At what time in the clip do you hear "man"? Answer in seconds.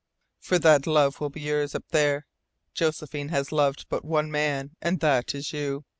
4.31-4.71